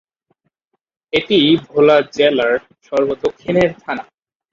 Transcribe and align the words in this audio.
এটি 1.13 1.37
ভোলা 1.65 1.97
জেলার 2.15 2.53
সর্ব-দক্ষিণের 2.85 3.69
থানা। 3.81 4.03